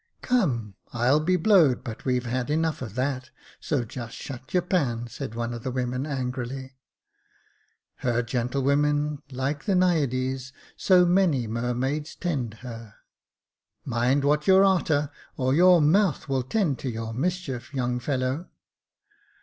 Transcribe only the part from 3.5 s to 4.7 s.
so just shut your